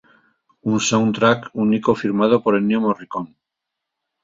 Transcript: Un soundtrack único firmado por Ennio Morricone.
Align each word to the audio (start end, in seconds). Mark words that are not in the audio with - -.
Un 0.71 0.79
soundtrack 0.79 1.51
único 1.65 1.93
firmado 1.93 2.41
por 2.43 2.53
Ennio 2.57 2.79
Morricone. 2.85 3.35